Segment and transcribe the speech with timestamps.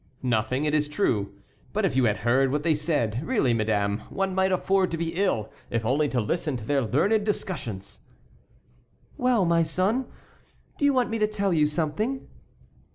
[0.23, 4.89] "Nothing, it is true—but if you had heard what they said—really, madame, one might afford
[4.89, 7.99] to be ill if only to listen to their learned discussions."
[9.15, 10.07] "Well, my son,
[10.79, 12.27] do you want me to tell you something?"